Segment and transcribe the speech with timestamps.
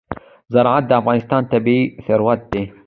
[0.53, 2.63] زراعت د افغانستان طبعي ثروت دی.